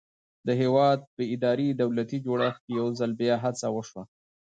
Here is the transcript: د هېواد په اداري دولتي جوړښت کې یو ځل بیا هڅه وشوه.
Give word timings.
د 0.47 0.49
هېواد 0.61 0.99
په 1.15 1.21
اداري 1.35 1.69
دولتي 1.81 2.17
جوړښت 2.25 2.59
کې 2.65 2.71
یو 2.79 2.87
ځل 2.99 3.11
بیا 3.21 3.35
هڅه 3.45 3.67
وشوه. 3.75 4.03